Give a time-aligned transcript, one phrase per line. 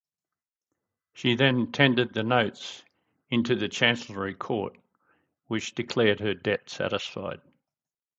[1.13, 2.81] She then tendered the notes
[3.29, 4.75] into the Chancery Court,
[5.45, 7.39] which declared her debt satisfied.